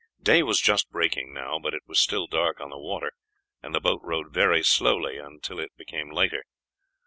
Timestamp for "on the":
2.59-2.79